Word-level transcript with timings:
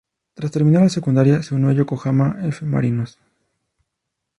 Tras 0.33 0.49
terminar 0.49 0.81
la 0.81 0.89
secundaria, 0.89 1.43
se 1.43 1.53
unió 1.53 1.69
al 1.69 1.75
Yokohama 1.77 2.39
F. 2.41 2.65
Marinos. 2.65 3.19